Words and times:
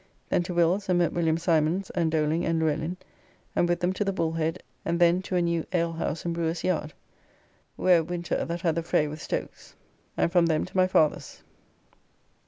Then 0.29 0.41
to 0.41 0.53
Will's 0.55 0.89
and 0.89 0.97
met 0.97 1.13
William 1.13 1.37
Symons 1.37 1.91
and 1.91 2.09
Doling 2.11 2.43
and 2.43 2.59
Luellin, 2.59 2.97
and 3.55 3.69
with 3.69 3.81
them 3.81 3.93
to 3.93 4.03
the 4.03 4.11
Bull 4.11 4.31
head, 4.31 4.63
and 4.83 4.99
then 4.99 5.21
to 5.21 5.35
a 5.35 5.43
new 5.43 5.63
alehouse 5.73 6.25
in 6.25 6.33
Brewer's 6.33 6.63
Yard, 6.63 6.93
where 7.75 8.03
Winter 8.03 8.43
that 8.43 8.61
had 8.61 8.73
the 8.73 8.81
fray 8.81 9.07
with 9.07 9.21
Stoakes, 9.21 9.75
and 10.17 10.31
from 10.31 10.47
them 10.47 10.65
to 10.65 10.75
my 10.75 10.87
father's. 10.87 11.43